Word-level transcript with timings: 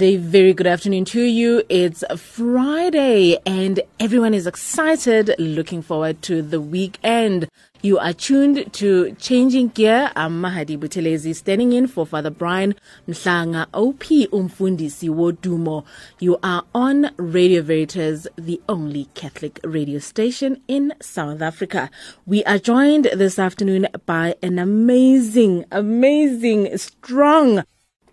And 0.00 0.14
a 0.14 0.16
very 0.16 0.54
good 0.54 0.66
afternoon 0.66 1.04
to 1.06 1.20
you. 1.20 1.62
It's 1.68 2.02
Friday 2.16 3.36
and 3.44 3.80
everyone 3.98 4.32
is 4.32 4.46
excited, 4.46 5.34
looking 5.38 5.82
forward 5.82 6.22
to 6.22 6.40
the 6.40 6.58
weekend. 6.58 7.50
You 7.82 7.98
are 7.98 8.14
tuned 8.14 8.72
to 8.72 9.14
Changing 9.16 9.68
Gear. 9.68 10.10
I'm 10.16 10.40
Mahadi 10.40 10.78
Buthelezi, 10.78 11.36
standing 11.36 11.74
in 11.74 11.86
for 11.86 12.06
Father 12.06 12.30
Brian 12.30 12.76
Mhlanga, 13.06 13.66
OP 13.74 14.04
Umfundisi 14.32 15.10
Wodumo. 15.10 15.84
You 16.18 16.38
are 16.42 16.64
on 16.74 17.10
Radio 17.18 17.60
Veritas, 17.60 18.26
the 18.36 18.58
only 18.70 19.04
Catholic 19.12 19.60
radio 19.64 19.98
station 19.98 20.62
in 20.66 20.94
South 21.02 21.42
Africa. 21.42 21.90
We 22.24 22.42
are 22.44 22.58
joined 22.58 23.04
this 23.04 23.38
afternoon 23.38 23.86
by 24.06 24.36
an 24.42 24.58
amazing, 24.58 25.66
amazing, 25.70 26.78
strong, 26.78 27.64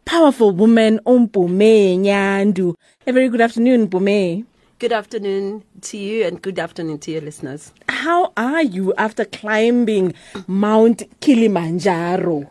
powerful 0.08 0.52
woman, 0.52 1.02
Umpume 1.06 2.00
Nyandu. 2.00 2.76
A 3.06 3.12
very 3.12 3.28
good 3.28 3.42
afternoon, 3.42 3.90
Pume. 3.90 4.48
Good 4.80 4.94
afternoon 4.94 5.66
to 5.82 5.98
you 5.98 6.26
and 6.26 6.42
good 6.42 6.58
afternoon 6.58 7.00
to 7.00 7.12
your 7.12 7.20
listeners. 7.20 7.74
How 7.90 8.32
are 8.38 8.64
you 8.64 8.94
after 8.98 9.26
climbing 9.26 10.14
Mount 10.48 11.04
Kilimanjaro? 11.20 12.50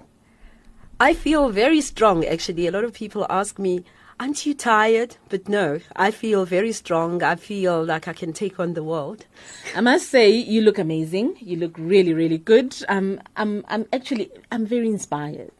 I 1.01 1.15
feel 1.15 1.49
very 1.49 1.81
strong 1.81 2.27
actually. 2.27 2.67
A 2.67 2.71
lot 2.71 2.85
of 2.85 2.93
people 2.93 3.27
ask 3.31 3.59
me, 3.59 3.85
Aren't 4.21 4.45
you 4.47 4.55
tired? 4.55 5.17
But 5.29 5.49
no, 5.49 5.81
I 5.95 6.11
feel 6.11 6.45
very 6.45 6.73
strong. 6.73 7.23
I 7.23 7.37
feel 7.37 7.85
like 7.85 8.07
I 8.09 8.13
can 8.13 8.33
take 8.33 8.61
on 8.61 8.75
the 8.75 8.83
world. 8.83 9.27
I 9.75 9.81
must 9.83 10.09
say, 10.09 10.31
you 10.31 10.63
look 10.63 10.79
amazing. 10.79 11.37
You 11.41 11.57
look 11.57 11.77
really, 11.79 12.15
really 12.15 12.39
good. 12.39 12.75
I'm, 12.89 13.21
I'm, 13.37 13.63
I'm 13.69 13.87
actually, 13.93 14.31
I'm 14.51 14.65
very 14.65 14.89
inspired 14.89 15.53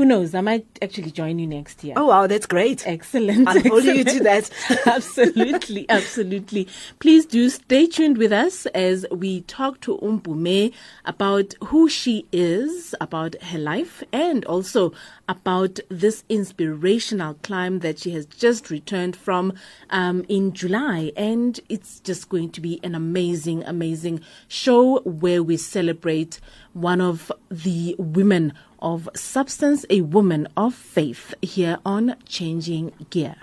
who 0.00 0.06
knows? 0.06 0.34
I 0.34 0.40
might 0.40 0.66
actually 0.80 1.10
join 1.10 1.38
you 1.38 1.46
next 1.46 1.84
year. 1.84 1.92
Oh 1.94 2.06
wow, 2.06 2.26
that's 2.26 2.46
great! 2.46 2.86
Excellent. 2.86 3.46
I'll 3.46 3.60
hold 3.60 3.84
you 3.84 4.02
to 4.02 4.20
that. 4.20 4.48
absolutely, 4.86 5.84
absolutely. 5.90 6.66
Please 7.00 7.26
do 7.26 7.50
stay 7.50 7.86
tuned 7.86 8.16
with 8.16 8.32
us 8.32 8.64
as 8.66 9.04
we 9.10 9.42
talk 9.42 9.78
to 9.82 9.98
Umpume 9.98 10.72
about 11.04 11.52
who 11.64 11.86
she 11.90 12.24
is, 12.32 12.94
about 12.98 13.34
her 13.42 13.58
life, 13.58 14.02
and 14.10 14.42
also 14.46 14.94
about 15.28 15.80
this 15.90 16.24
inspirational 16.30 17.34
climb 17.42 17.80
that 17.80 17.98
she 17.98 18.12
has 18.12 18.24
just 18.24 18.70
returned 18.70 19.14
from 19.14 19.52
um, 19.90 20.24
in 20.30 20.54
July. 20.54 21.12
And 21.14 21.60
it's 21.68 22.00
just 22.00 22.30
going 22.30 22.52
to 22.52 22.62
be 22.62 22.80
an 22.82 22.94
amazing, 22.94 23.64
amazing 23.64 24.22
show 24.48 25.00
where 25.02 25.42
we 25.42 25.58
celebrate 25.58 26.40
one 26.72 27.00
of 27.00 27.32
the 27.50 27.94
women 27.98 28.52
of 28.78 29.08
substance, 29.14 29.84
a 29.90 30.00
woman 30.02 30.48
of 30.56 30.74
faith, 30.74 31.34
here 31.42 31.78
on 31.84 32.16
Changing 32.26 32.92
Gear. 33.10 33.36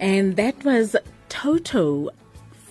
And 0.00 0.36
that 0.36 0.62
was 0.64 0.94
Toto 1.28 2.10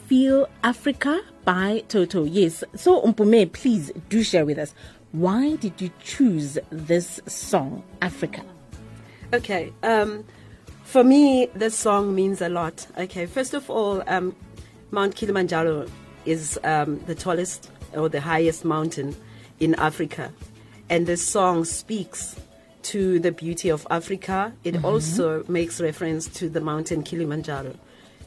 Feel 0.05 0.47
Africa 0.63 1.19
by 1.45 1.83
Toto. 1.87 2.23
Yes. 2.23 2.63
So, 2.75 3.01
Umpume, 3.01 3.51
please 3.51 3.91
do 4.09 4.23
share 4.23 4.45
with 4.45 4.57
us 4.57 4.73
why 5.13 5.55
did 5.57 5.79
you 5.79 5.91
choose 6.03 6.57
this 6.71 7.21
song, 7.27 7.83
Africa? 8.01 8.43
Okay. 9.31 9.71
Um, 9.83 10.25
for 10.83 11.03
me, 11.03 11.47
this 11.53 11.75
song 11.75 12.15
means 12.15 12.41
a 12.41 12.49
lot. 12.49 12.87
Okay. 12.97 13.27
First 13.27 13.53
of 13.53 13.69
all, 13.69 14.03
um, 14.07 14.35
Mount 14.89 15.15
Kilimanjaro 15.15 15.87
is 16.25 16.59
um, 16.63 16.99
the 17.05 17.13
tallest 17.13 17.69
or 17.93 18.09
the 18.09 18.21
highest 18.21 18.65
mountain 18.65 19.15
in 19.59 19.75
Africa. 19.75 20.31
And 20.89 21.05
this 21.05 21.25
song 21.25 21.63
speaks 21.63 22.35
to 22.83 23.19
the 23.19 23.31
beauty 23.31 23.69
of 23.69 23.85
Africa. 23.91 24.51
It 24.63 24.73
mm-hmm. 24.73 24.85
also 24.85 25.43
makes 25.47 25.79
reference 25.79 26.27
to 26.39 26.49
the 26.49 26.59
mountain 26.59 27.03
Kilimanjaro. 27.03 27.75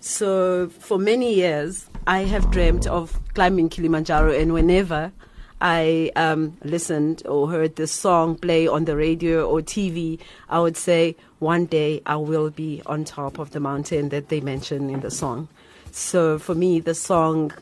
So 0.00 0.68
for 0.68 0.98
many 0.98 1.34
years, 1.34 1.88
I 2.08 2.20
have 2.20 2.52
dreamt 2.52 2.86
of 2.86 3.18
climbing 3.34 3.68
Kilimanjaro, 3.68 4.32
and 4.32 4.52
whenever 4.52 5.10
I 5.60 6.12
um, 6.14 6.56
listened 6.62 7.26
or 7.26 7.50
heard 7.50 7.74
this 7.74 7.90
song 7.90 8.36
play 8.36 8.68
on 8.68 8.84
the 8.84 8.94
radio 8.94 9.44
or 9.44 9.60
TV, 9.60 10.20
I 10.48 10.60
would 10.60 10.76
say, 10.76 11.16
one 11.40 11.66
day 11.66 12.02
I 12.06 12.16
will 12.16 12.50
be 12.50 12.80
on 12.86 13.04
top 13.04 13.40
of 13.40 13.50
the 13.50 13.58
mountain 13.58 14.10
that 14.10 14.28
they 14.28 14.40
mention 14.40 14.88
in 14.88 15.00
the 15.00 15.10
song. 15.10 15.48
So 15.90 16.38
for 16.38 16.54
me, 16.54 16.78
the 16.78 16.94
song 16.94 17.52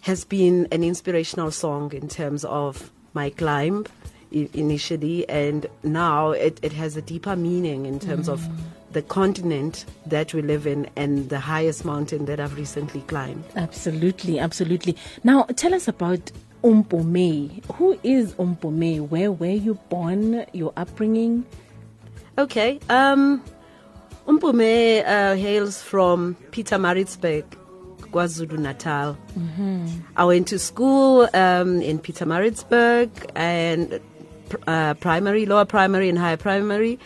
has 0.00 0.24
been 0.24 0.66
an 0.72 0.82
inspirational 0.82 1.52
song 1.52 1.92
in 1.92 2.08
terms 2.08 2.44
of 2.44 2.90
my 3.14 3.30
climb 3.30 3.86
initially, 4.32 5.28
and 5.28 5.66
now 5.84 6.30
it, 6.32 6.58
it 6.62 6.72
has 6.72 6.96
a 6.96 7.02
deeper 7.02 7.36
meaning 7.36 7.86
in 7.86 8.00
terms 8.00 8.28
mm. 8.28 8.32
of 8.32 8.48
the 8.92 9.02
continent 9.02 9.84
that 10.06 10.32
we 10.32 10.42
live 10.42 10.66
in 10.66 10.88
and 10.96 11.28
the 11.28 11.38
highest 11.38 11.84
mountain 11.84 12.24
that 12.26 12.40
I've 12.40 12.56
recently 12.56 13.02
climbed. 13.02 13.44
Absolutely, 13.56 14.38
absolutely. 14.38 14.96
Now, 15.24 15.44
tell 15.56 15.74
us 15.74 15.88
about 15.88 16.32
Umpume. 16.64 17.64
Who 17.74 17.98
is 18.02 18.34
Umpume? 18.34 19.08
Where 19.08 19.30
were 19.30 19.46
you 19.46 19.74
born? 19.88 20.44
Your 20.52 20.72
upbringing? 20.76 21.44
Okay. 22.38 22.80
Um, 22.88 23.42
Umpume 24.26 25.04
uh, 25.06 25.36
hails 25.36 25.82
from 25.82 26.36
Pietermaritzburg, 26.50 27.44
KwaZulu 28.00 28.58
Natal. 28.58 29.16
Mm-hmm. 29.38 29.86
I 30.16 30.24
went 30.24 30.48
to 30.48 30.58
school 30.58 31.28
um, 31.34 31.80
in 31.82 31.98
Pietermaritzburg 31.98 33.10
and 33.34 34.00
uh, 34.66 34.94
primary, 34.94 35.46
lower 35.46 35.64
primary, 35.64 36.08
and 36.08 36.18
higher 36.18 36.36
primary. 36.36 36.98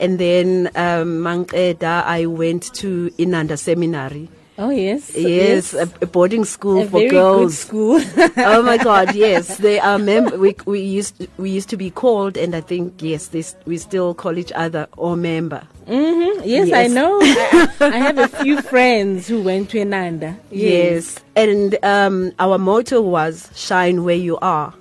And 0.00 0.18
then 0.18 0.70
um, 0.74 1.26
I 1.26 2.26
went 2.26 2.74
to 2.74 3.10
Inanda 3.18 3.58
Seminary. 3.58 4.28
Oh 4.60 4.68
yes, 4.68 5.16
yes, 5.16 5.72
yes. 5.72 5.74
A, 5.74 5.88
a, 6.02 6.06
boarding 6.06 6.44
school 6.44 6.82
a 6.82 6.86
for 6.86 7.08
girls. 7.08 7.56
school. 7.58 7.98
oh 8.36 8.60
my 8.62 8.76
God, 8.76 9.14
yes, 9.14 9.56
they 9.56 9.80
are. 9.80 9.98
Mem- 9.98 10.38
we 10.38 10.54
we 10.66 10.80
used 10.80 11.16
to, 11.16 11.28
we 11.38 11.48
used 11.48 11.70
to 11.70 11.78
be 11.78 11.90
called, 11.90 12.36
and 12.36 12.54
I 12.54 12.60
think 12.60 13.00
yes, 13.00 13.28
this 13.28 13.56
we 13.64 13.78
still 13.78 14.12
call 14.12 14.36
each 14.36 14.52
other 14.52 14.86
or 14.98 15.16
member. 15.16 15.66
Mm-hmm. 15.86 16.42
Yes, 16.44 16.68
yes, 16.68 16.76
I 16.76 16.92
know. 16.92 17.20
I, 17.22 17.68
I, 17.80 17.96
have 17.96 18.18
a 18.18 18.28
few 18.28 18.60
friends 18.60 19.26
who 19.26 19.40
went 19.40 19.70
to 19.70 19.78
Inanda. 19.78 20.36
Yes, 20.50 21.14
yes. 21.14 21.24
and 21.36 21.82
um, 21.82 22.32
our 22.38 22.58
motto 22.58 23.00
was 23.00 23.48
"Shine 23.56 24.04
where 24.04 24.14
you 24.14 24.36
are," 24.42 24.74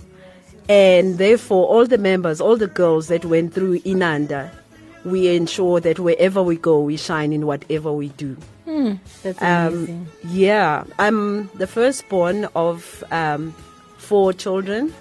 and 0.67 1.17
therefore 1.17 1.65
all 1.67 1.85
the 1.87 1.97
members, 1.97 2.41
all 2.41 2.57
the 2.57 2.67
girls 2.67 3.07
that 3.07 3.23
went 3.23 3.53
through 3.53 3.79
Inanda, 3.79 4.51
we 5.05 5.35
ensure 5.35 5.79
that 5.79 5.99
wherever 5.99 6.43
we 6.43 6.57
go, 6.57 6.79
we 6.81 6.97
shine 6.97 7.33
in 7.33 7.45
whatever 7.45 7.91
we 7.91 8.09
do. 8.09 8.35
Hmm, 8.65 8.93
that's 9.23 9.41
amazing. 9.41 9.95
Um, 9.95 10.07
yeah, 10.29 10.83
I'm 10.99 11.47
the 11.55 11.67
firstborn 11.67 12.45
of 12.55 13.03
um, 13.11 13.53
four 13.97 14.33
children. 14.33 14.93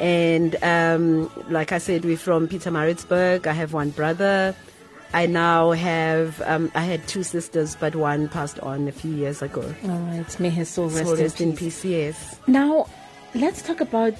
And 0.00 0.56
um, 0.62 1.30
like 1.48 1.72
I 1.72 1.78
said, 1.78 2.04
we're 2.04 2.16
from 2.16 2.46
Pietermaritzburg. 2.48 3.46
I 3.46 3.52
have 3.52 3.72
one 3.72 3.90
brother. 3.90 4.54
I 5.12 5.26
now 5.26 5.72
have, 5.72 6.40
um, 6.42 6.70
I 6.74 6.82
had 6.82 7.06
two 7.08 7.22
sisters, 7.22 7.76
but 7.80 7.96
one 7.96 8.28
passed 8.28 8.60
on 8.60 8.86
a 8.86 8.92
few 8.92 9.12
years 9.12 9.40
ago. 9.40 9.62
All 9.84 9.90
right. 9.90 10.38
May 10.38 10.50
his 10.50 10.68
soul 10.68 10.88
rest, 10.88 11.04
soul 11.04 11.16
rest 11.16 11.40
in, 11.40 11.50
in 11.50 11.56
peace. 11.56 11.84
Yes. 11.84 12.38
Now, 12.46 12.86
let's 13.34 13.62
talk 13.62 13.80
about 13.80 14.14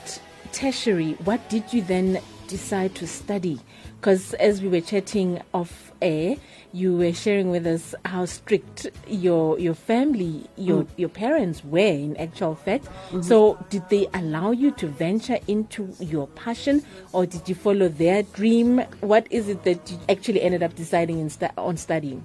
tertiary. 0.53 1.13
What 1.25 1.47
did 1.51 1.73
you 1.73 1.83
then 1.83 2.21
decide 2.47 2.95
to 2.97 3.07
study? 3.07 3.61
Because 4.01 4.35
as 4.35 4.63
we 4.63 4.69
were 4.69 4.81
chatting 4.81 5.43
off 5.53 5.93
air, 6.01 6.37
you 6.73 6.97
were 6.97 7.13
sharing 7.13 7.51
with 7.51 7.67
us 7.67 7.95
how 8.05 8.25
strict 8.27 8.87
your 9.09 9.59
your 9.59 9.75
family, 9.75 10.47
your 10.57 10.85
mm. 10.85 10.89
your 10.97 11.09
parents 11.09 11.65
were 11.65 11.79
in 11.79 12.17
actual 12.17 12.55
fact. 12.55 12.85
Mm-hmm. 12.85 13.23
So 13.23 13.59
did 13.71 13.89
they 13.89 14.07
allow 14.15 14.53
you 14.53 14.71
to 14.73 14.87
venture 14.87 15.39
into 15.47 15.93
your 15.99 16.27
passion, 16.29 16.85
or 17.13 17.27
did 17.27 17.49
you 17.49 17.55
follow 17.55 17.89
their 17.89 18.23
dream? 18.23 18.79
What 19.01 19.27
is 19.31 19.49
it 19.49 19.65
that 19.65 19.91
you 19.91 19.99
actually 20.09 20.43
ended 20.43 20.63
up 20.63 20.75
deciding 20.77 21.29
stu- 21.31 21.49
on 21.57 21.77
studying? 21.77 22.25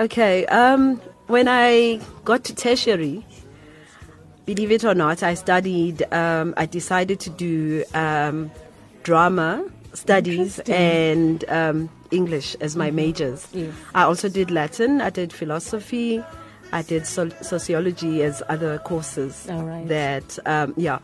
Okay, 0.00 0.46
um, 0.46 1.00
when 1.26 1.48
I 1.48 2.00
got 2.24 2.44
to 2.44 2.54
tertiary, 2.54 3.26
believe 4.46 4.70
it 4.70 4.84
or 4.84 4.94
not, 4.94 5.22
I 5.22 5.34
studied. 5.34 6.02
Um, 6.12 6.54
I 6.56 6.66
decided 6.66 7.20
to 7.20 7.30
do 7.30 7.84
um, 7.92 8.50
drama 9.02 9.64
studies 9.94 10.58
and 10.60 11.44
um, 11.48 11.88
English 12.10 12.56
as 12.60 12.76
my 12.76 12.88
mm-hmm. 12.88 12.96
majors. 12.96 13.48
Yes. 13.52 13.74
I 13.94 14.02
also 14.02 14.28
did 14.28 14.50
Latin, 14.50 15.00
I 15.00 15.10
did 15.10 15.32
philosophy, 15.32 16.22
I 16.72 16.82
did 16.82 17.06
so- 17.06 17.30
sociology 17.40 18.22
as 18.22 18.42
other 18.48 18.78
courses. 18.78 19.48
All 19.48 19.62
right. 19.62 19.86
That, 19.88 20.38
um, 20.46 20.74
yeah. 20.76 20.98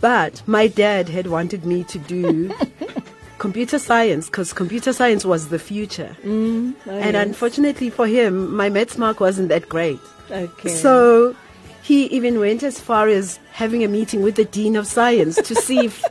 But 0.00 0.42
my 0.46 0.66
dad 0.66 1.08
had 1.08 1.28
wanted 1.28 1.64
me 1.64 1.84
to 1.84 1.98
do 1.98 2.52
computer 3.38 3.78
science 3.78 4.26
because 4.26 4.52
computer 4.52 4.92
science 4.92 5.24
was 5.24 5.48
the 5.48 5.58
future. 5.58 6.16
Mm, 6.24 6.74
oh, 6.86 6.90
and 6.90 7.14
yes. 7.14 7.26
unfortunately 7.26 7.90
for 7.90 8.06
him, 8.06 8.54
my 8.54 8.68
maths 8.68 8.98
mark 8.98 9.20
wasn't 9.20 9.48
that 9.50 9.68
great. 9.68 10.00
okay. 10.30 10.68
So 10.68 11.36
he 11.82 12.06
even 12.06 12.38
went 12.38 12.62
as 12.62 12.80
far 12.80 13.08
as 13.08 13.38
having 13.52 13.84
a 13.84 13.88
meeting 13.88 14.22
with 14.22 14.36
the 14.36 14.44
dean 14.44 14.76
of 14.76 14.86
science 14.86 15.36
to 15.36 15.54
see 15.54 15.86
if 15.86 16.02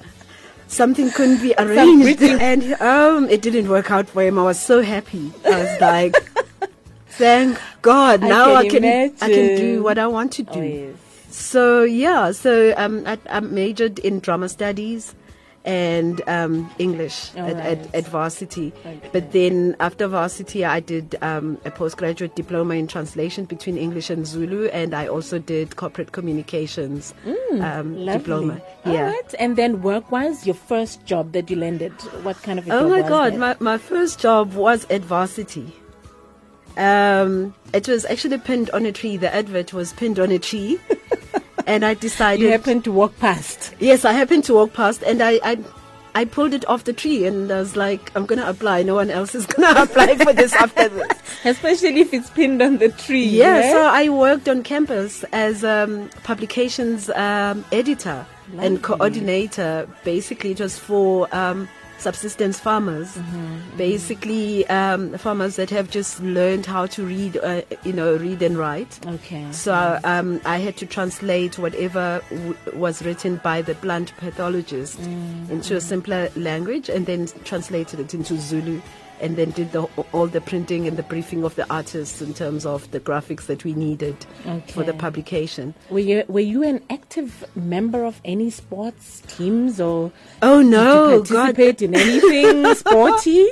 something 0.72 1.12
couldn't 1.12 1.42
be 1.42 1.54
arranged. 1.58 2.22
And 2.42 2.74
um, 2.82 3.30
it 3.30 3.42
didn't 3.42 3.68
work 3.68 3.92
out 3.92 4.08
for 4.08 4.24
him. 4.24 4.40
I 4.40 4.44
was 4.44 4.60
so 4.60 4.82
happy. 4.82 5.32
I 5.46 5.60
was 5.60 5.82
like, 5.82 6.16
thank 7.10 7.60
God. 7.82 8.24
I 8.24 8.28
Now 8.28 8.56
I 8.56 8.68
can 8.68 8.82
can, 8.82 9.14
I 9.22 9.30
can 9.30 9.58
do 9.58 9.84
what 9.84 10.00
I 10.00 10.08
want 10.08 10.32
to 10.34 10.44
do. 10.44 10.60
oh, 10.60 10.64
yes. 10.64 10.96
So 11.30 11.84
yeah, 11.84 12.32
so 12.32 12.74
um, 12.78 13.04
I, 13.06 13.18
I 13.30 13.40
majored 13.40 14.00
in 14.00 14.20
drama 14.20 14.50
studies 14.50 15.16
and 15.64 16.22
um, 16.28 16.70
English 16.80 17.30
at, 17.36 17.54
right. 17.54 17.56
at, 17.78 17.96
at 17.96 18.08
varsity. 18.08 18.74
Okay. 18.80 19.00
But 19.12 19.32
then 19.32 19.76
after 19.80 20.08
varsity, 20.08 20.66
I 20.66 20.80
did 20.80 21.16
um, 21.22 21.60
a 21.66 21.72
postgraduate 21.72 22.36
diploma 22.36 22.74
in 22.76 22.88
translation 22.88 23.46
between 23.46 23.78
English 23.78 24.10
and 24.10 24.26
Zulu, 24.26 24.66
and 24.70 24.96
I 24.96 25.08
also 25.08 25.38
did 25.38 25.76
corporate 25.76 26.12
communications 26.14 27.14
um, 27.26 27.36
Mm, 27.52 28.06
Lovely. 28.06 28.18
diploma. 28.18 28.62
All 28.86 28.94
Yeah. 28.94 29.04
right. 29.12 29.36
And 29.38 29.56
then 29.56 29.82
work-wise, 29.84 30.46
your 30.48 30.56
first 30.56 31.06
job 31.06 31.32
that 31.34 31.50
you 31.52 31.58
landed, 31.58 31.94
what 32.24 32.42
kind 32.42 32.58
of 32.58 32.68
Oh 32.72 32.90
my 32.90 33.02
God, 33.08 33.36
my, 33.38 33.56
my 33.60 33.78
first 33.78 34.20
job 34.20 34.54
was 34.56 34.88
at 34.90 35.02
varsity. 35.02 35.76
Um, 36.78 37.54
it 37.74 37.88
was 37.88 38.06
actually 38.06 38.38
pinned 38.38 38.70
on 38.72 38.86
a 38.86 38.92
tree. 38.92 39.18
The 39.18 39.34
advert 39.34 39.74
was 39.74 39.94
pinned 39.94 40.20
on 40.20 40.32
a 40.32 40.40
tree. 40.40 40.80
and 41.68 41.86
I 41.86 41.94
decided. 41.94 42.42
you 42.42 42.52
happened 42.52 42.84
to 42.86 42.92
walk 42.92 43.18
past. 43.20 43.74
Yes, 43.80 44.06
I 44.06 44.14
happened 44.14 44.44
to 44.46 44.54
walk 44.54 44.74
past 44.74 45.04
and 45.04 45.22
I, 45.22 45.40
I, 45.44 45.58
I 46.14 46.26
pulled 46.26 46.54
it 46.54 46.68
off 46.68 46.84
the 46.84 46.94
tree 46.94 47.26
and 47.26 47.52
I 47.52 47.60
was 47.60 47.76
like, 47.76 48.12
I'm 48.16 48.26
going 48.26 48.40
to 48.40 48.50
apply. 48.50 48.84
No 48.84 48.96
one 48.96 49.10
else 49.10 49.34
is 49.36 49.46
going 49.54 49.74
to 49.74 49.84
apply 49.84 50.16
for 50.18 50.34
this 50.34 50.54
after 50.54 50.90
this. 50.90 51.08
Especially 51.46 52.02
if 52.02 52.14
it's 52.14 52.30
pinned 52.30 52.62
on 52.62 52.78
the 52.78 52.90
tree. 52.90 53.24
Yeah, 53.24 53.62
eh? 53.64 53.72
so 53.72 53.82
I 53.82 54.10
worked 54.10 54.48
on 54.50 54.64
campus 54.64 55.24
as 55.32 55.64
um, 55.64 56.10
publications 56.24 57.10
um, 57.12 57.66
editor 57.72 58.26
Lovely. 58.50 58.66
and 58.66 58.84
coordinator. 58.84 59.88
Basically, 60.04 60.52
it 60.52 60.60
was 60.60 60.78
for 60.78 61.34
um, 61.36 61.68
subsistence 62.02 62.60
farmers. 62.60 63.16
Mm-hmm, 63.16 63.78
Basically, 63.78 64.68
um, 64.68 65.18
farmers 65.18 65.56
that 65.56 65.70
have 65.70 65.90
just 65.90 66.20
learned 66.22 66.66
how 66.66 66.86
to 66.88 67.06
read, 67.06 67.38
uh, 67.38 67.62
you 67.84 67.94
know, 67.94 68.16
read 68.18 68.42
and 68.42 68.58
write. 68.58 69.00
Okay. 69.06 69.46
So 69.52 70.00
um, 70.04 70.42
I 70.46 70.58
had 70.58 70.76
to 70.78 70.86
translate 70.86 71.58
whatever 71.60 72.22
w- 72.30 72.56
was 72.74 73.02
written 73.04 73.38
by 73.44 73.62
the 73.62 73.76
plant 73.76 74.16
pathologist 74.18 75.00
into 75.00 75.76
a 75.76 75.82
simpler 75.82 76.30
language 76.36 76.90
and 76.90 77.06
then 77.06 77.28
translated 77.44 78.00
it 78.00 78.14
into 78.14 78.38
Zulu 78.38 78.82
and 79.22 79.38
then 79.38 79.52
did 79.52 79.72
the, 79.72 79.84
all 80.12 80.28
the 80.28 80.42
printing 80.42 80.88
and 80.88 80.98
the 80.98 81.04
briefing 81.04 81.44
of 81.44 81.56
the 81.56 81.72
artists 81.74 82.22
in 82.22 82.34
terms 82.34 82.66
of 82.66 82.90
the 82.92 83.00
graphics 83.00 83.46
that 83.46 83.64
we 83.64 83.74
needed 83.74 84.16
for 84.70 84.84
the 84.84 84.94
publication. 84.94 85.74
Were 85.90 86.00
you 86.00 86.24
were 86.28 86.40
you 86.40 86.64
an 86.64 86.84
active 86.90 87.46
member 87.56 88.04
of 88.04 88.20
any 88.26 88.50
sports 88.50 89.22
teams 89.28 89.80
or 89.80 90.12
Oh 90.42 90.62
did 90.62 90.70
no, 90.72 91.10
you 91.14 91.24
God, 91.24 91.56
participate 91.56 91.82
in 91.82 91.96
anything 91.96 92.74
sporty? 92.76 93.48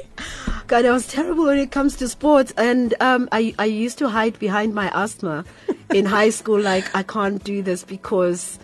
God, 0.68 0.86
I 0.86 0.92
was 0.92 1.08
terrible 1.08 1.46
when 1.46 1.58
it 1.58 1.72
comes 1.72 1.96
to 1.96 2.08
sports, 2.08 2.54
and 2.56 2.94
um, 3.02 3.28
I 3.32 3.56
I 3.58 3.66
used 3.66 3.98
to 4.00 4.10
hide 4.10 4.38
behind 4.38 4.76
my 4.76 4.92
asthma 4.94 5.44
in 5.92 6.06
high 6.06 6.30
school. 6.30 6.60
Like 6.60 6.86
I 6.96 7.04
can't 7.04 7.44
do 7.44 7.64
this 7.64 7.84
because 7.84 8.60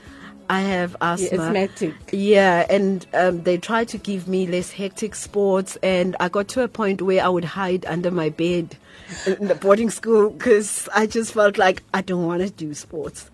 I 0.50 0.62
have 0.62 0.96
asthma. 1.02 1.40
asthmatic. 1.42 1.94
Yeah, 2.12 2.66
and 2.70 3.06
um, 3.14 3.44
they 3.44 3.58
tried 3.58 3.88
to 3.90 3.98
give 3.98 4.28
me 4.28 4.46
less 4.48 4.72
hectic 4.72 5.16
sports, 5.16 5.78
and 5.82 6.16
I 6.20 6.30
got 6.30 6.48
to 6.50 6.62
a 6.64 6.68
point 6.68 7.02
where 7.02 7.24
I 7.24 7.30
would 7.30 7.46
hide 7.46 7.86
under 7.86 8.12
my 8.12 8.30
bed 8.30 8.78
in 9.26 9.48
the 9.48 9.56
boarding 9.56 9.90
school 9.90 10.30
because 10.30 10.88
I 10.94 11.08
just 11.08 11.34
felt 11.34 11.58
like 11.58 11.84
I 11.94 12.02
don't 12.02 12.26
want 12.26 12.42
to 12.42 12.50
do 12.50 12.74
sports. 12.74 13.30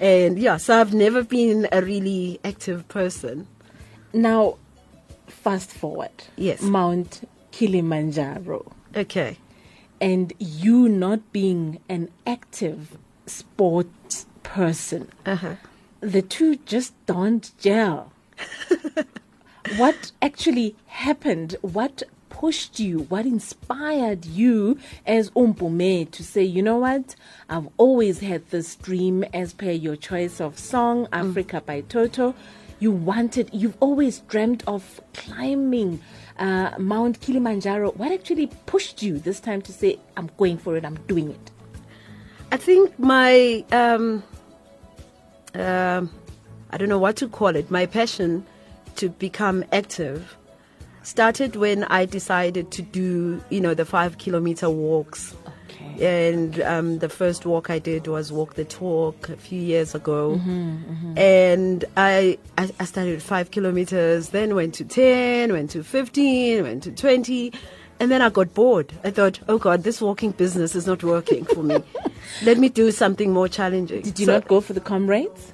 And 0.00 0.38
yeah, 0.38 0.56
so 0.58 0.80
I've 0.80 0.92
never 0.92 1.22
been 1.22 1.68
a 1.72 1.80
really 1.82 2.38
active 2.44 2.86
person. 2.88 3.46
Now, 4.12 4.56
fast 5.28 5.70
forward. 5.70 6.10
Yes. 6.36 6.62
Mount 6.62 7.26
Kilimanjaro. 7.52 8.72
Okay. 8.94 9.38
and 10.00 10.32
you 10.38 10.88
not 10.88 11.20
being 11.32 11.80
an 11.88 12.08
active 12.26 12.98
sports 13.26 14.26
person, 14.42 15.08
Uh-huh. 15.24 15.54
The 16.00 16.22
two 16.22 16.56
just 16.56 16.94
don't 17.06 17.50
gel. 17.58 18.12
what 19.76 20.12
actually 20.22 20.76
happened? 20.86 21.56
What 21.62 22.02
pushed 22.28 22.78
you? 22.78 23.00
What 23.08 23.24
inspired 23.24 24.26
you 24.26 24.78
as 25.06 25.30
Umpume 25.30 26.10
to 26.10 26.22
say, 26.22 26.42
you 26.42 26.62
know 26.62 26.76
what? 26.76 27.16
I've 27.48 27.68
always 27.78 28.20
had 28.20 28.50
this 28.50 28.76
dream 28.76 29.24
as 29.32 29.54
per 29.54 29.70
your 29.70 29.96
choice 29.96 30.40
of 30.40 30.58
song, 30.58 31.08
Africa 31.12 31.62
by 31.64 31.80
Toto. 31.80 32.34
You 32.78 32.92
wanted, 32.92 33.48
you've 33.54 33.76
always 33.80 34.18
dreamt 34.20 34.62
of 34.66 35.00
climbing 35.14 36.02
uh, 36.38 36.72
Mount 36.78 37.22
Kilimanjaro. 37.22 37.92
What 37.92 38.12
actually 38.12 38.48
pushed 38.66 39.02
you 39.02 39.18
this 39.18 39.40
time 39.40 39.62
to 39.62 39.72
say, 39.72 39.98
I'm 40.16 40.30
going 40.36 40.58
for 40.58 40.76
it, 40.76 40.84
I'm 40.84 40.98
doing 41.06 41.30
it? 41.30 41.50
I 42.52 42.58
think 42.58 42.98
my 42.98 43.64
um, 43.72 44.22
um, 45.60 46.10
I 46.70 46.76
don't 46.76 46.88
know 46.88 46.98
what 46.98 47.16
to 47.16 47.28
call 47.28 47.54
it. 47.56 47.70
My 47.70 47.86
passion 47.86 48.44
to 48.96 49.08
become 49.08 49.64
active 49.72 50.36
started 51.02 51.54
when 51.54 51.84
I 51.84 52.04
decided 52.04 52.72
to 52.72 52.82
do, 52.82 53.40
you 53.48 53.60
know, 53.60 53.74
the 53.74 53.84
five 53.84 54.18
kilometer 54.18 54.68
walks. 54.68 55.34
Okay. 55.68 56.32
And 56.34 56.60
um, 56.62 56.98
the 56.98 57.08
first 57.08 57.46
walk 57.46 57.70
I 57.70 57.78
did 57.78 58.08
was 58.08 58.32
Walk 58.32 58.54
the 58.54 58.64
Talk 58.64 59.28
a 59.28 59.36
few 59.36 59.60
years 59.60 59.94
ago. 59.94 60.40
Mm-hmm. 60.40 61.16
And 61.16 61.84
I, 61.96 62.38
I, 62.58 62.70
I 62.80 62.84
started 62.84 63.22
five 63.22 63.52
kilometers, 63.52 64.30
then 64.30 64.54
went 64.56 64.74
to 64.74 64.84
10, 64.84 65.52
went 65.52 65.70
to 65.70 65.84
15, 65.84 66.64
went 66.64 66.82
to 66.82 66.90
20. 66.90 67.52
And 68.00 68.10
then 68.10 68.20
I 68.20 68.28
got 68.28 68.52
bored. 68.52 68.92
I 69.04 69.10
thought, 69.10 69.38
oh 69.48 69.58
God, 69.58 69.84
this 69.84 70.00
walking 70.00 70.32
business 70.32 70.74
is 70.74 70.86
not 70.86 71.04
working 71.04 71.44
for 71.44 71.62
me. 71.62 71.76
Let 72.42 72.58
me 72.58 72.68
do 72.68 72.90
something 72.90 73.32
more 73.32 73.48
challenging. 73.48 74.02
Did 74.02 74.18
you 74.18 74.26
So- 74.26 74.32
not 74.34 74.48
go 74.48 74.60
for 74.60 74.72
the 74.72 74.80
comrades? 74.80 75.52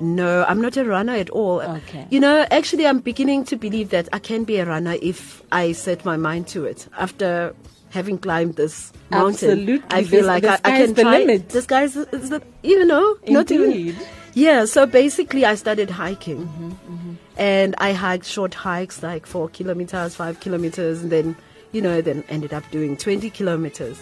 no, 0.00 0.44
I'm 0.48 0.60
not 0.62 0.76
a 0.78 0.84
runner 0.84 1.14
at 1.14 1.28
all. 1.30 1.60
Okay. 1.60 2.06
You 2.10 2.20
know, 2.20 2.46
actually, 2.50 2.86
I'm 2.86 3.00
beginning 3.00 3.44
to 3.46 3.56
believe 3.56 3.90
that 3.90 4.08
I 4.12 4.18
can 4.18 4.44
be 4.44 4.56
a 4.56 4.64
runner 4.64 4.96
if 5.02 5.42
I 5.52 5.72
set 5.72 6.04
my 6.06 6.16
mind 6.16 6.46
to 6.48 6.64
it. 6.64 6.88
After 6.98 7.54
having 7.90 8.16
climbed 8.18 8.56
this 8.56 8.92
mountain, 9.10 9.50
Absolutely. 9.50 9.84
I 9.90 10.04
feel 10.04 10.20
This- 10.20 10.26
like 10.26 10.44
I, 10.44 10.54
I 10.64 10.70
can 10.78 10.94
the 10.94 11.02
try. 11.02 11.18
limit. 11.18 11.48
The 11.50 11.60
sky's 11.62 11.96
is 11.96 12.30
the 12.30 12.40
you 12.62 12.84
know 12.86 13.16
not 13.28 13.50
even. 13.50 13.72
Indeed. 13.72 13.96
Yeah. 14.32 14.64
So 14.64 14.86
basically, 14.86 15.44
I 15.44 15.54
started 15.56 15.90
hiking, 15.90 16.46
Mm-hmm, 16.46 17.12
and 17.36 17.74
I 17.78 17.92
hiked 17.92 18.24
short 18.26 18.54
hikes 18.54 19.02
like 19.02 19.26
four 19.26 19.48
kilometers, 19.50 20.14
five 20.14 20.40
kilometers, 20.40 21.02
and 21.02 21.10
then 21.12 21.36
you 21.72 21.82
know 21.82 22.00
then 22.00 22.24
ended 22.30 22.54
up 22.54 22.64
doing 22.70 22.96
twenty 22.96 23.28
kilometers. 23.28 23.98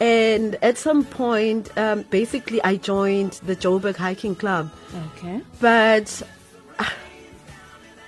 And 0.00 0.56
at 0.62 0.76
some 0.76 1.04
point, 1.04 1.70
um, 1.78 2.02
basically, 2.10 2.62
I 2.62 2.76
joined 2.76 3.32
the 3.46 3.54
Joburg 3.56 3.96
Hiking 3.96 4.34
Club 4.34 4.70
Okay. 5.16 5.40
but 5.60 6.22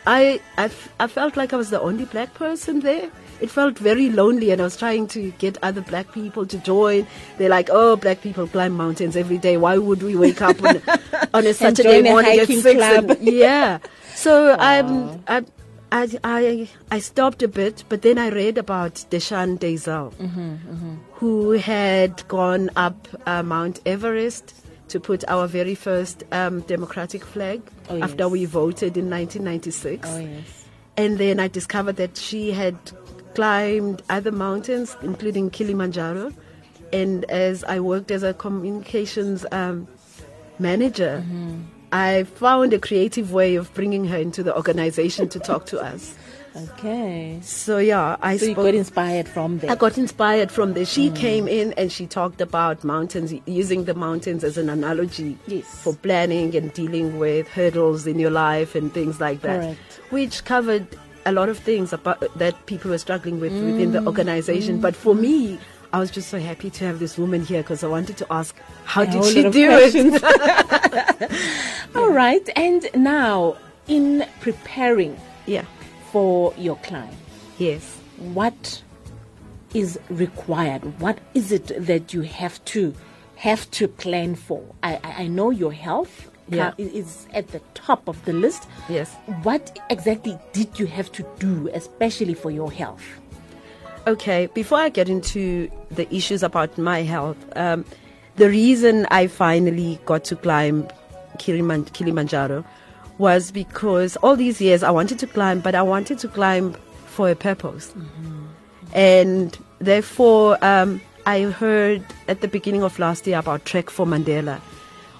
I, 0.07 0.41
I, 0.57 0.65
f- 0.67 0.89
I 1.01 1.07
felt 1.09 1.37
like 1.37 1.53
I 1.53 1.57
was 1.57 1.71
the 1.71 1.81
only 1.81 2.05
black 2.05 2.33
person 2.35 2.81
there. 2.81 3.11
It 3.41 3.51
felt 3.51 3.79
very 3.79 4.09
lonely, 4.09 4.51
and 4.51 4.61
I 4.61 4.65
was 4.65 4.77
trying 4.77 5.09
to 5.09 5.31
get 5.33 5.59
other 5.63 5.81
black 5.83 6.13
people 6.13 6.47
to 6.47 6.57
join. 6.59 7.07
They're 7.37 7.51
like, 7.51 7.69
"Oh, 7.71 7.95
black 7.97 8.23
people 8.23 8.47
climb 8.47 8.73
mountains 8.73 9.15
every 9.15 9.37
day. 9.37 9.57
Why 9.59 9.77
would 9.77 10.03
we 10.03 10.17
wake 10.17 10.41
up 10.41 10.63
on, 10.63 10.81
on 11.35 11.47
a 11.47 11.53
Saturday 11.63 11.83
join 12.03 12.07
a 12.07 12.11
morning 12.11 12.33
at 12.33 12.39
hiking 12.49 12.61
six? 12.63 12.77
club." 12.79 13.11
And, 13.11 13.21
yeah. 13.29 13.79
So 14.15 14.57
um, 14.59 15.23
I, 15.29 15.45
I, 15.93 16.19
I, 16.25 16.69
I 16.91 16.99
stopped 16.99 17.43
a 17.43 17.49
bit, 17.49 17.85
but 17.89 18.03
then 18.03 18.19
I 18.19 18.29
read 18.31 18.59
about 18.59 18.95
Deshun 19.11 19.59
Deysel, 19.59 20.13
Mm-hmm, 20.15 20.97
who 21.15 21.53
had 21.53 22.27
gone 22.29 22.71
up 22.77 23.07
uh, 23.27 23.43
Mount 23.43 23.81
Everest 23.87 24.55
to 24.89 25.01
put 25.01 25.25
our 25.29 25.47
very 25.47 25.75
first 25.75 26.25
um, 26.33 26.61
democratic 26.63 27.25
flag 27.25 27.63
Oh, 27.89 28.01
after 28.03 28.25
yes. 28.25 28.31
we 28.31 28.45
voted 28.45 28.97
in 28.97 29.09
1996. 29.11 30.09
Oh, 30.09 30.19
yes. 30.19 30.65
And 30.97 31.19
then 31.19 31.39
I 31.41 31.49
discovered 31.49 31.97
that 31.97 32.17
she 32.17 32.53
had 32.53 32.77
climbed 33.35 34.03
other 34.11 34.33
mountains, 34.33 34.97
including 35.03 35.51
Kilimanjaro. 35.51 36.33
And 36.93 37.25
as 37.27 37.63
I 37.65 37.81
worked 37.81 38.11
as 38.11 38.23
a 38.23 38.33
communications 38.35 39.45
um, 39.53 39.87
manager, 40.59 41.23
Mm-hmm. 41.25 41.61
I 41.93 42.25
found 42.25 42.73
a 42.73 42.79
creative 42.79 43.33
way 43.33 43.55
of 43.57 43.73
bringing 43.75 44.05
her 44.07 44.17
into 44.19 44.43
the 44.43 44.55
organization 44.57 45.29
to 45.31 45.39
talk 45.39 45.67
to 45.67 45.81
us. 45.81 46.15
Okay. 46.57 47.39
So 47.43 47.77
yeah, 47.79 48.17
I 48.23 48.39
So 48.39 48.47
you 48.47 48.53
spoke. 48.53 48.65
got 48.67 48.75
inspired 48.75 49.29
from 49.29 49.59
there. 49.59 49.71
I 49.71 49.75
got 49.75 49.99
inspired 49.99 50.51
from 50.51 50.73
this. 50.73 50.89
She 50.89 51.11
Mm. 51.11 51.17
came 51.17 51.49
in 51.49 51.75
and 51.77 51.93
she 51.93 52.07
talked 52.07 52.41
about 52.41 52.83
mountains, 52.83 53.35
using 53.45 53.85
the 53.85 53.93
mountains 53.95 54.43
as 54.43 54.57
an 54.57 54.71
analogy 54.71 55.37
Yes. 55.47 55.67
for 55.67 55.93
planning 55.95 56.57
and 56.57 56.73
dealing 56.73 57.19
with 57.19 57.47
hurdles 57.49 58.07
in 58.07 58.19
your 58.19 58.31
life 58.31 58.75
and 58.75 58.93
things 58.93 59.21
like 59.21 59.43
that, 59.43 59.61
Correct. 59.61 60.01
which 60.11 60.45
covered 60.45 60.87
a 61.27 61.33
lot 61.33 61.49
of 61.51 61.59
things 61.59 61.93
about 61.93 62.21
that 62.39 62.55
people 62.67 62.91
were 62.91 62.99
struggling 62.99 63.39
with 63.39 63.53
mm. 63.53 63.73
within 63.73 63.93
the 63.93 63.99
mm. 64.01 64.07
organization. 64.07 64.79
Mm. 64.79 64.81
But 64.81 64.97
for 64.97 65.15
me, 65.15 65.59
I 65.93 65.99
was 65.99 66.11
just 66.11 66.29
so 66.31 66.39
happy 66.39 66.71
to 66.71 66.85
have 66.87 66.99
this 67.01 67.19
woman 67.19 67.45
here 67.45 67.63
because 67.63 67.85
I 67.85 67.87
wanted 67.89 68.17
to 68.19 68.27
ask, 68.31 68.55
how 68.85 69.03
a 69.03 69.07
did 69.07 69.25
she 69.25 69.43
do 69.51 69.69
it? 69.71 70.23
All 71.95 72.11
right. 72.11 72.49
And 72.57 72.89
now, 72.95 73.57
in 73.89 74.27
preparing 74.41 75.19
yeah. 75.47 75.65
for 76.11 76.55
your 76.57 76.77
client, 76.77 77.15
yes, 77.59 77.99
what 78.19 78.83
is 79.75 79.99
required? 80.09 81.01
What 81.01 81.19
is 81.35 81.53
it 81.53 81.73
that 81.87 82.15
you 82.15 82.23
have 82.23 82.65
to 82.67 82.95
have 83.37 83.71
to 83.73 83.89
plan 83.89 84.35
for? 84.35 84.63
I, 84.83 84.99
I 85.03 85.27
know 85.27 85.51
your 85.51 85.73
health 85.73 86.31
yeah. 86.49 86.73
is 86.79 87.27
at 87.35 87.49
the 87.49 87.61
top 87.75 88.09
of 88.09 88.25
the 88.25 88.33
list. 88.33 88.69
Yes. 88.89 89.15
What 89.43 89.79
exactly 89.91 90.39
did 90.53 90.79
you 90.79 90.87
have 90.87 91.11
to 91.13 91.27
do, 91.39 91.69
especially 91.73 92.35
for 92.35 92.51
your 92.51 92.71
health? 92.71 93.05
Okay, 94.07 94.47
before 94.55 94.79
I 94.79 94.89
get 94.89 95.09
into 95.09 95.69
the 95.91 96.13
issues 96.15 96.45
about 96.45 96.79
my 96.79 97.03
health, 97.03 97.37
um, 97.57 97.85
the 98.37 98.49
reason 98.49 99.07
I 99.11 99.27
finally 99.27 99.99
got 100.05 100.25
to 100.25 100.37
climb 100.37 100.89
Kilimanjaro 101.39 102.65
was 103.19 103.51
because 103.51 104.17
all 104.17 104.37
these 104.37 104.61
years 104.61 104.83
I 104.83 104.91
wanted 104.91 105.19
to 105.21 105.27
climb, 105.27 105.61
but 105.61 105.75
I 105.75 105.83
wanted 105.83 106.19
to 106.21 106.29
climb 106.29 106.75
for 107.07 107.31
a 107.31 107.35
purpose. 107.35 107.93
Mm-hmm. 107.93 108.45
And 108.93 109.59
therefore, 109.79 110.63
um, 110.63 111.01
I 111.25 111.43
heard 111.43 112.05
at 112.29 112.41
the 112.41 112.49
beginning 112.49 112.83
of 112.83 112.99
last 112.99 113.27
year 113.27 113.39
about 113.39 113.65
Trek 113.65 113.91
for 113.91 114.07
Mandela, 114.07 114.61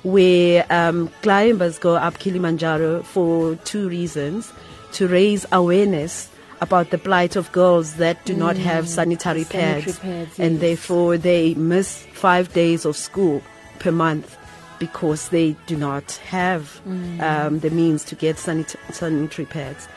where 0.03 0.67
um, 0.71 1.11
climbers 1.23 1.79
go 1.79 1.97
up 1.97 2.19
Kilimanjaro 2.19 3.03
for 3.03 3.57
two 3.65 3.89
reasons 3.89 4.53
to 4.93 5.09
raise 5.09 5.47
awareness 5.53 6.31
about 6.61 6.91
the 6.91 6.99
plight 6.99 7.37
of 7.37 7.51
girls 7.53 7.95
that 7.95 8.25
do 8.25 8.35
mm, 8.35 8.39
not 8.39 8.57
have 8.57 8.89
sanitary, 8.89 9.45
sanitary 9.45 9.83
pads, 9.83 9.99
pads 9.99 10.39
and 10.39 10.61
therefore 10.61 11.19
they 11.19 11.55
miss 11.55 12.05
five 12.13 12.53
days 12.53 12.85
of 12.85 12.97
school 12.97 13.43
per 13.79 13.93
month 13.93 14.37
because 14.79 15.29
they 15.31 15.57
do 15.67 15.77
not 15.77 16.13
have 16.29 16.81
mm. 16.87 17.21
um, 17.21 17.61
the 17.61 17.71
means 17.71 18.05
to 18.05 18.15
get 18.15 18.37
sanit- 18.37 18.77
sanitary 18.93 19.47
pads. 19.47 19.89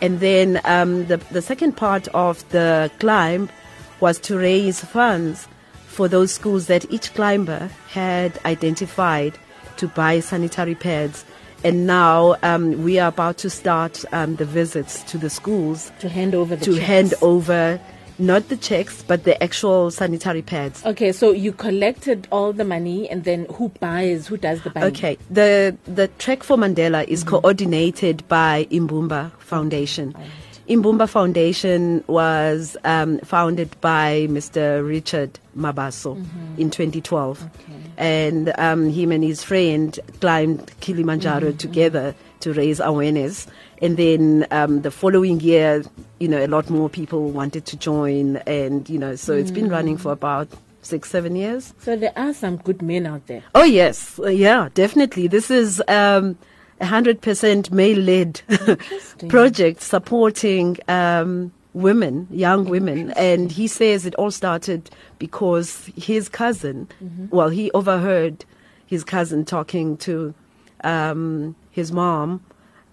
And 0.00 0.20
then 0.20 0.60
um, 0.64 1.06
the, 1.06 1.16
the 1.16 1.42
second 1.42 1.76
part 1.76 2.06
of 2.08 2.48
the 2.50 2.90
climb 3.00 3.48
was 4.00 4.18
to 4.20 4.38
raise 4.38 4.80
funds 4.80 5.48
for 5.86 6.06
those 6.06 6.32
schools 6.32 6.66
that 6.66 6.90
each 6.92 7.12
climber 7.14 7.68
had 7.88 8.38
identified 8.44 9.36
to 9.78 9.88
buy 9.88 10.20
sanitary 10.20 10.74
pads. 10.74 11.24
And 11.64 11.86
now 11.86 12.36
um, 12.42 12.84
we 12.84 12.98
are 12.98 13.08
about 13.08 13.38
to 13.38 13.50
start 13.50 14.04
um, 14.12 14.36
the 14.36 14.44
visits 14.44 15.02
to 15.04 15.18
the 15.18 15.30
schools 15.30 15.90
to 16.00 16.08
hand 16.08 16.34
over 16.34 16.56
to 16.56 16.74
checks. 16.74 16.86
hand 16.86 17.14
over 17.20 17.80
not 18.18 18.48
the 18.48 18.56
checks, 18.56 19.02
but 19.02 19.24
the 19.24 19.40
actual 19.42 19.90
sanitary 19.90 20.42
pads. 20.42 20.84
Okay, 20.84 21.12
so 21.12 21.30
you 21.30 21.52
collected 21.52 22.26
all 22.32 22.52
the 22.52 22.64
money, 22.64 23.08
and 23.08 23.24
then 23.24 23.46
who 23.52 23.68
buys? 23.80 24.26
Who 24.26 24.36
does 24.36 24.62
the 24.62 24.70
buying? 24.70 24.86
Okay, 24.86 25.18
the 25.30 25.76
the 25.84 26.08
Trek 26.18 26.42
for 26.42 26.56
Mandela 26.56 27.06
is 27.06 27.20
mm-hmm. 27.20 27.30
coordinated 27.30 28.26
by 28.28 28.66
Imbumba 28.70 29.30
Foundation. 29.38 30.12
Right. 30.12 30.26
Imbumba 30.68 31.08
Foundation 31.08 32.04
was 32.08 32.76
um, 32.84 33.18
founded 33.20 33.80
by 33.80 34.26
Mr. 34.28 34.86
Richard 34.86 35.38
Mabaso 35.56 36.16
mm-hmm. 36.16 36.60
in 36.60 36.70
2012. 36.70 37.42
Okay. 37.42 37.52
And 37.96 38.52
um, 38.58 38.90
him 38.90 39.10
and 39.10 39.24
his 39.24 39.42
friend 39.42 39.98
climbed 40.20 40.70
Kilimanjaro 40.80 41.48
mm-hmm. 41.48 41.56
together 41.56 42.14
to 42.40 42.52
raise 42.52 42.80
awareness. 42.80 43.46
And 43.80 43.96
then 43.96 44.46
um, 44.50 44.82
the 44.82 44.90
following 44.90 45.40
year, 45.40 45.84
you 46.20 46.28
know, 46.28 46.44
a 46.44 46.46
lot 46.46 46.68
more 46.68 46.90
people 46.90 47.30
wanted 47.30 47.64
to 47.66 47.76
join. 47.76 48.36
And, 48.46 48.88
you 48.90 48.98
know, 48.98 49.16
so 49.16 49.32
mm-hmm. 49.32 49.40
it's 49.40 49.50
been 49.50 49.70
running 49.70 49.96
for 49.96 50.12
about 50.12 50.48
six, 50.82 51.10
seven 51.10 51.34
years. 51.34 51.72
So 51.78 51.96
there 51.96 52.12
are 52.14 52.34
some 52.34 52.58
good 52.58 52.82
men 52.82 53.06
out 53.06 53.26
there. 53.26 53.42
Oh, 53.54 53.64
yes. 53.64 54.18
Uh, 54.18 54.28
yeah, 54.28 54.68
definitely. 54.74 55.28
This 55.28 55.50
is. 55.50 55.82
Um, 55.88 56.36
a 56.80 56.84
100% 56.84 57.70
male-led 57.70 58.40
project 59.28 59.80
supporting 59.80 60.76
um, 60.88 61.52
women, 61.74 62.26
young 62.30 62.64
women. 62.66 63.10
And 63.12 63.50
he 63.50 63.66
says 63.66 64.06
it 64.06 64.14
all 64.16 64.30
started 64.30 64.90
because 65.18 65.90
his 65.96 66.28
cousin, 66.28 66.88
mm-hmm. 67.02 67.26
well, 67.30 67.48
he 67.48 67.70
overheard 67.72 68.44
his 68.86 69.04
cousin 69.04 69.44
talking 69.44 69.96
to 69.98 70.34
um, 70.84 71.54
his 71.70 71.92
mom 71.92 72.42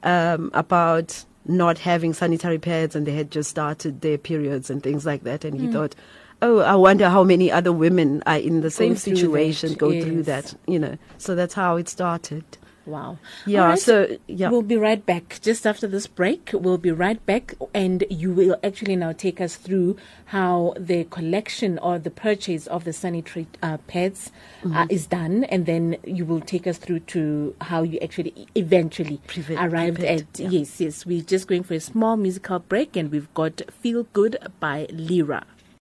um, 0.04 0.51
about 0.54 1.25
not 1.48 1.77
having 1.77 2.13
sanitary 2.13 2.58
pads 2.58 2.96
and 2.96 3.06
they 3.06 3.13
had 3.13 3.32
just 3.32 3.50
started 3.50 4.01
their 4.01 4.18
periods 4.18 4.70
and 4.70 4.82
things 4.82 5.06
like 5.06 5.24
that. 5.24 5.46
And 5.46 5.60
he 5.60 5.68
mm. 5.68 5.74
thought, 5.74 5.96
oh, 6.42 6.60
I 6.60 6.75
wonder 6.75 7.10
how 7.10 7.24
many 7.24 7.51
other 7.51 7.72
women 7.72 8.24
are 8.25 8.38
in 8.38 8.62
the 8.62 8.72
same 8.72 8.96
situation, 8.96 9.70
that. 9.70 9.77
go 9.77 9.89
yes. 9.89 10.04
through 10.04 10.24
that, 10.24 10.54
you 10.68 10.80
know. 10.80 10.98
So 11.18 11.36
that's 11.36 11.54
how 11.54 11.77
it 11.77 11.88
started. 11.88 12.44
Wow. 12.86 13.18
Yeah. 13.46 13.65
Right. 13.65 13.80
So 13.80 14.18
yeah, 14.27 14.50
we'll 14.50 14.62
be 14.62 14.77
right 14.77 15.04
back 15.04 15.39
just 15.42 15.65
after 15.65 15.88
this 15.88 16.08
break. 16.08 16.51
We'll 16.54 16.77
be 16.77 16.92
right 16.92 17.24
back, 17.25 17.56
and 17.74 18.04
you 18.10 18.32
will 18.32 18.58
actually 18.63 18.96
now 18.96 19.12
take 19.12 19.42
us 19.42 19.56
through 19.56 19.98
how 20.25 20.75
the 20.77 21.06
collection 21.06 21.80
or 21.80 21.98
the 21.98 22.12
purchase 22.12 22.68
of 22.68 22.84
the 22.84 22.94
sanitary 22.94 23.48
uh, 23.63 23.77
pads 23.88 24.32
uh, 24.63 24.68
mm-hmm. 24.68 24.77
uh, 24.77 24.88
is 24.89 25.08
done, 25.08 25.46
and 25.46 25.65
then 25.65 25.98
you 26.04 26.25
will 26.25 26.42
take 26.42 26.68
us 26.68 26.77
through 26.77 27.00
to 27.01 27.56
how 27.62 27.82
you 27.82 27.98
actually 28.01 28.48
eventually 28.56 29.20
arrived 29.58 30.04
at. 30.04 30.39
Yeah. 30.39 30.50
Yes, 30.50 30.80
yes. 30.80 31.06
We're 31.06 31.24
just 31.24 31.48
going 31.48 31.63
for 31.63 31.74
a 31.74 31.80
small 31.80 32.18
musical 32.18 32.60
break, 32.60 32.96
and 32.96 33.12
we've 33.12 33.34
got 33.34 33.62
"Feel 33.72 34.04
Good" 34.13 34.38
by 34.60 34.88
Lyra. 34.92 35.46